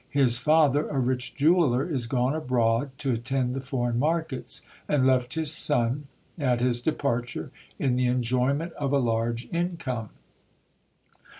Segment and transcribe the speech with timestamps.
[0.09, 5.35] His father, a rich jeweller, is gone abroad, to attend the foreign markets, and left
[5.35, 6.07] his son,
[6.39, 10.09] at his departure, in the enjoyment of a large income.